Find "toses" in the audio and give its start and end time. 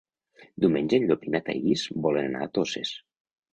2.59-2.97